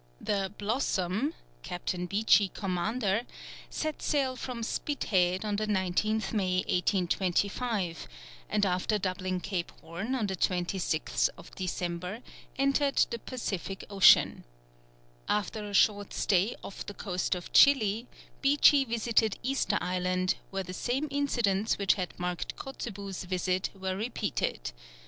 The 0.19 0.51
Blossom, 0.57 1.35
Captain 1.61 2.07
Beechey 2.07 2.51
commander, 2.55 3.21
set 3.69 4.01
sail 4.01 4.35
from 4.35 4.63
Spithead 4.63 5.45
on 5.45 5.57
the 5.57 5.67
19th 5.67 6.33
May, 6.33 6.61
1825, 6.65 8.07
and 8.49 8.65
after 8.65 8.97
doubling 8.97 9.39
Cape 9.41 9.69
Horn 9.81 10.15
on 10.15 10.25
the 10.25 10.35
26th 10.35 11.29
December, 11.53 12.21
entered 12.57 13.05
the 13.11 13.19
Pacific 13.19 13.85
Ocean. 13.91 14.43
After 15.29 15.65
a 15.65 15.73
short 15.75 16.13
stay 16.13 16.55
off 16.63 16.83
the 16.83 16.95
coast 16.95 17.35
of 17.35 17.53
Chili, 17.53 18.07
Beechey 18.41 18.83
visited 18.87 19.37
Easter 19.43 19.77
Island, 19.81 20.33
where 20.49 20.63
the 20.63 20.73
same 20.73 21.09
incidents 21.11 21.77
which 21.77 21.93
had 21.93 22.17
marked 22.19 22.55
Kotzebue's 22.55 23.25
visit 23.25 23.69
were 23.79 23.95
repeated. 23.95 24.71